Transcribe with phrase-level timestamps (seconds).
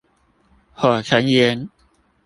[0.73, 1.69] 火成岩